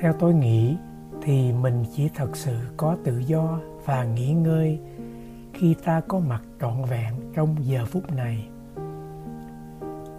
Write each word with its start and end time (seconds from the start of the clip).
theo 0.00 0.12
tôi 0.12 0.34
nghĩ 0.34 0.76
thì 1.22 1.52
mình 1.52 1.84
chỉ 1.96 2.08
thật 2.14 2.36
sự 2.36 2.56
có 2.76 2.96
tự 3.04 3.18
do 3.18 3.58
và 3.84 4.04
nghỉ 4.04 4.32
ngơi 4.32 4.78
khi 5.52 5.74
ta 5.84 6.00
có 6.08 6.18
mặt 6.18 6.42
trọn 6.60 6.84
vẹn 6.84 7.14
trong 7.34 7.56
giờ 7.60 7.84
phút 7.84 8.12
này. 8.12 8.48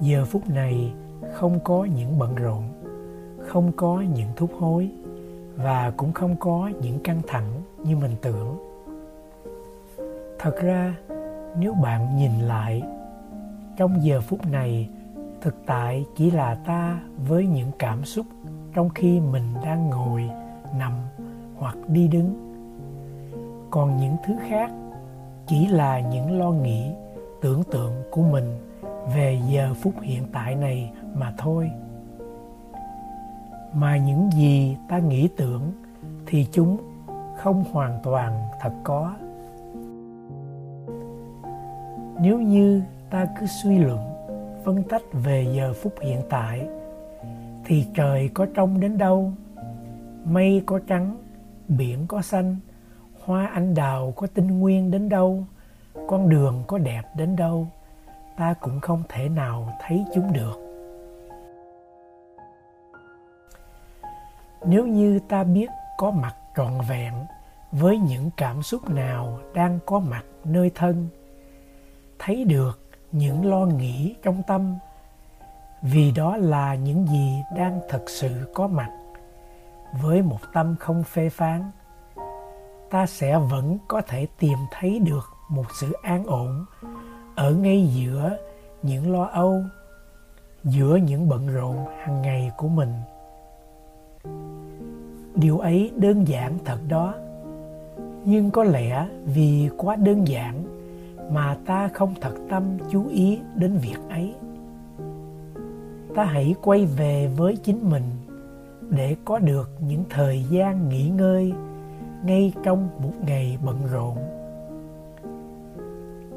Giờ 0.02 0.26
phút 0.26 0.50
này 0.50 0.94
không 1.34 1.60
có 1.64 1.88
những 1.96 2.20
bận 2.20 2.36
rộn, 2.36 2.64
không 3.48 3.72
có 3.72 4.04
những 4.16 4.30
thúc 4.36 4.52
hối 4.60 4.90
và 5.56 5.92
cũng 5.98 6.14
không 6.14 6.36
có 6.40 6.72
những 6.82 7.00
căng 7.04 7.22
thẳng 7.28 7.62
như 7.84 7.96
mình 7.96 8.16
tưởng. 8.22 8.58
Thật 10.40 10.56
ra, 10.62 10.96
nếu 11.60 11.74
bạn 11.74 12.18
nhìn 12.18 12.32
lại, 12.40 12.84
trong 13.78 14.04
giờ 14.04 14.22
phút 14.22 14.46
này 14.48 14.90
thực 15.42 15.56
tại 15.66 16.06
chỉ 16.16 16.32
là 16.32 16.56
ta 16.56 17.00
với 17.28 17.48
những 17.48 17.72
cảm 17.80 18.06
xúc 18.06 18.26
trong 18.74 18.90
khi 18.90 19.20
mình 19.20 19.54
đang 19.64 19.90
ngồi, 19.90 20.30
nằm 20.78 20.94
hoặc 21.58 21.78
đi 21.88 22.08
đứng. 22.08 22.48
Còn 23.70 23.98
những 23.98 24.16
thứ 24.26 24.36
khác 24.50 24.72
chỉ 25.48 25.68
là 25.68 26.00
những 26.00 26.40
lo 26.40 26.52
nghĩ, 26.52 26.92
tưởng 27.42 27.64
tượng 27.72 27.94
của 28.12 28.22
mình 28.22 28.58
về 29.16 29.42
giờ 29.50 29.74
phút 29.82 29.94
hiện 30.02 30.24
tại 30.34 30.56
này 30.56 30.92
mà 31.14 31.34
thôi. 31.38 31.72
Mà 33.74 33.98
những 33.98 34.30
gì 34.34 34.78
ta 34.90 35.00
nghĩ 35.00 35.30
tưởng 35.38 35.72
thì 36.26 36.48
chúng 36.52 36.78
không 37.38 37.64
hoàn 37.72 38.00
toàn 38.04 38.42
thật 38.62 38.74
có. 38.84 39.14
Nếu 42.22 42.40
như 42.40 42.82
ta 43.10 43.26
cứ 43.40 43.46
suy 43.46 43.78
luận, 43.78 44.00
phân 44.64 44.84
tách 44.84 45.02
về 45.14 45.48
giờ 45.56 45.74
phút 45.74 45.94
hiện 46.02 46.22
tại 46.30 46.68
thì 47.72 47.86
trời 47.94 48.30
có 48.34 48.46
trong 48.54 48.80
đến 48.80 48.98
đâu? 48.98 49.32
Mây 50.26 50.64
có 50.66 50.80
trắng, 50.88 51.18
biển 51.68 52.06
có 52.08 52.22
xanh, 52.22 52.56
hoa 53.24 53.48
anh 53.54 53.74
đào 53.74 54.14
có 54.16 54.28
tinh 54.28 54.60
nguyên 54.60 54.92
đến 54.92 55.10
đâu? 55.10 55.44
Con 56.08 56.30
đường 56.30 56.64
có 56.68 56.78
đẹp 56.78 57.02
đến 57.16 57.36
đâu? 57.36 57.68
Ta 58.38 58.54
cũng 58.62 58.80
không 58.80 59.04
thể 59.10 59.30
nào 59.30 59.74
thấy 59.82 60.06
chúng 60.14 60.34
được. 60.34 60.60
Nếu 64.66 64.86
như 64.88 65.20
ta 65.30 65.44
biết 65.44 65.70
có 65.98 66.12
mặt 66.12 66.36
trọn 66.58 66.74
vẹn, 66.90 67.14
với 67.72 67.98
những 67.98 68.30
cảm 68.38 68.64
xúc 68.64 68.90
nào 68.90 69.40
đang 69.54 69.80
có 69.86 70.00
mặt 70.00 70.24
nơi 70.44 70.72
thân, 70.76 71.08
thấy 72.20 72.46
được 72.46 72.80
những 73.12 73.46
lo 73.46 73.66
nghĩ 73.66 74.16
trong 74.24 74.44
tâm 74.48 74.76
vì 75.82 76.12
đó 76.12 76.38
là 76.38 76.76
những 76.76 77.08
gì 77.08 77.44
đang 77.58 77.80
thật 77.90 78.04
sự 78.08 78.30
có 78.54 78.68
mặt. 78.68 78.90
Với 80.02 80.22
một 80.22 80.40
tâm 80.54 80.76
không 80.80 81.04
phê 81.04 81.30
phán, 81.30 81.72
ta 82.90 83.06
sẽ 83.06 83.38
vẫn 83.38 83.78
có 83.88 84.02
thể 84.08 84.28
tìm 84.40 84.58
thấy 84.72 85.00
được 85.00 85.30
một 85.50 85.66
sự 85.80 85.92
an 86.02 86.26
ổn 86.26 86.66
ở 87.36 87.54
ngay 87.54 87.88
giữa 87.88 88.38
những 88.84 89.12
lo 89.12 89.24
âu, 89.24 89.64
giữa 90.64 90.96
những 90.96 91.30
bận 91.30 91.48
rộn 91.48 91.76
hàng 92.04 92.22
ngày 92.22 92.52
của 92.58 92.68
mình. 92.68 92.94
Điều 95.36 95.60
ấy 95.60 95.92
đơn 95.96 96.28
giản 96.28 96.58
thật 96.66 96.80
đó, 96.88 97.14
nhưng 98.26 98.52
có 98.52 98.64
lẽ 98.64 99.08
vì 99.26 99.70
quá 99.78 99.96
đơn 99.96 100.28
giản 100.28 100.64
mà 101.32 101.58
ta 101.66 101.90
không 101.94 102.14
thật 102.22 102.36
tâm 102.50 102.78
chú 102.92 103.08
ý 103.08 103.40
đến 103.56 103.78
việc 103.78 103.98
ấy 104.10 104.36
ta 106.16 106.24
hãy 106.24 106.56
quay 106.62 106.86
về 106.86 107.30
với 107.38 107.56
chính 107.56 107.90
mình 107.90 108.04
để 108.90 109.16
có 109.26 109.40
được 109.40 109.70
những 109.88 110.04
thời 110.10 110.44
gian 110.44 110.90
nghỉ 110.90 111.10
ngơi 111.10 111.54
ngay 112.26 112.54
trong 112.64 112.90
một 113.00 113.14
ngày 113.26 113.58
bận 113.66 113.78
rộn. 113.92 114.18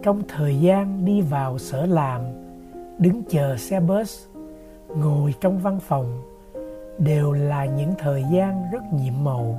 Trong 0.02 0.22
thời 0.28 0.60
gian 0.60 1.04
đi 1.04 1.20
vào 1.20 1.58
sở 1.58 1.86
làm, 1.86 2.20
đứng 2.98 3.22
chờ 3.28 3.56
xe 3.56 3.80
bus, 3.80 4.26
ngồi 4.88 5.34
trong 5.40 5.58
văn 5.58 5.80
phòng 5.80 6.22
đều 6.98 7.32
là 7.32 7.64
những 7.64 7.92
thời 7.98 8.24
gian 8.32 8.62
rất 8.72 8.82
nhiệm 8.92 9.24
màu 9.24 9.58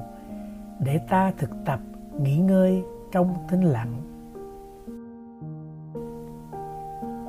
để 0.80 1.00
ta 1.10 1.32
thực 1.38 1.50
tập 1.66 1.80
nghỉ 2.20 2.38
ngơi 2.38 2.84
trong 3.12 3.34
thinh 3.50 3.62
lặng. 3.62 4.15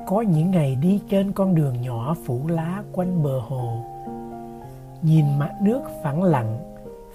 Có 0.07 0.21
những 0.21 0.51
ngày 0.51 0.75
đi 0.75 1.01
trên 1.09 1.31
con 1.31 1.55
đường 1.55 1.81
nhỏ 1.81 2.15
phủ 2.25 2.47
lá 2.47 2.83
quanh 2.91 3.23
bờ 3.23 3.39
hồ. 3.39 3.83
Nhìn 5.01 5.25
mặt 5.39 5.51
nước 5.61 5.81
phẳng 6.03 6.23
lặng, 6.23 6.57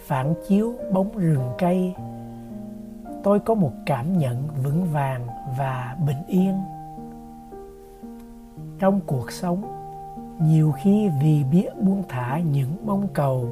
phản 0.06 0.34
chiếu 0.48 0.74
bóng 0.92 1.18
rừng 1.18 1.50
cây. 1.58 1.94
Tôi 3.22 3.40
có 3.40 3.54
một 3.54 3.72
cảm 3.86 4.18
nhận 4.18 4.48
vững 4.62 4.84
vàng 4.92 5.26
và 5.58 5.96
bình 6.06 6.22
yên. 6.26 6.58
Trong 8.78 9.00
cuộc 9.06 9.32
sống, 9.32 9.62
nhiều 10.40 10.72
khi 10.72 11.08
vì 11.22 11.44
biết 11.44 11.68
buông 11.80 12.02
thả 12.08 12.38
những 12.38 12.76
mong 12.86 13.08
cầu 13.14 13.48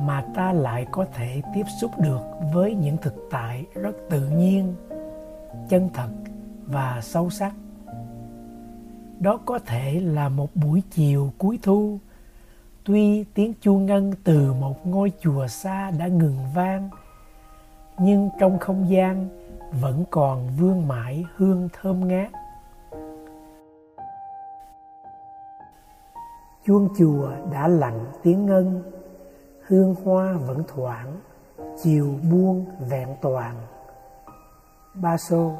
mà 0.00 0.24
ta 0.34 0.52
lại 0.52 0.86
có 0.90 1.04
thể 1.14 1.42
tiếp 1.54 1.64
xúc 1.80 1.90
được 1.98 2.20
với 2.54 2.74
những 2.74 2.96
thực 2.96 3.14
tại 3.30 3.64
rất 3.74 3.96
tự 4.10 4.28
nhiên, 4.28 4.74
chân 5.68 5.88
thật 5.94 6.08
và 6.66 7.00
sâu 7.02 7.30
sắc 7.30 7.52
đó 9.20 9.40
có 9.46 9.58
thể 9.58 10.00
là 10.00 10.28
một 10.28 10.48
buổi 10.54 10.82
chiều 10.90 11.32
cuối 11.38 11.58
thu. 11.62 11.98
Tuy 12.84 13.24
tiếng 13.34 13.52
chuông 13.60 13.86
ngân 13.86 14.12
từ 14.24 14.52
một 14.52 14.86
ngôi 14.86 15.12
chùa 15.20 15.46
xa 15.46 15.90
đã 15.90 16.06
ngừng 16.06 16.38
vang, 16.54 16.90
nhưng 17.98 18.30
trong 18.40 18.58
không 18.58 18.90
gian 18.90 19.28
vẫn 19.80 20.04
còn 20.10 20.48
vương 20.58 20.88
mãi 20.88 21.24
hương 21.36 21.68
thơm 21.80 22.08
ngát. 22.08 22.30
Chuông 26.66 26.88
chùa 26.98 27.30
đã 27.52 27.68
lặng 27.68 28.04
tiếng 28.22 28.46
ngân, 28.46 28.82
hương 29.66 29.94
hoa 30.04 30.32
vẫn 30.32 30.62
thoảng, 30.68 31.16
chiều 31.82 32.14
buông 32.30 32.66
vẹn 32.88 33.08
toàn. 33.20 33.54
Ba 34.94 35.16
xô 35.16 35.52